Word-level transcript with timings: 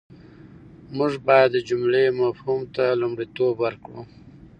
موږ 0.97 1.13
بايد 1.25 1.49
د 1.53 1.57
جملې 1.69 2.05
مفهوم 2.21 2.61
ته 2.75 2.85
لومړیتوب 3.01 3.53
ورکړو. 3.59 4.01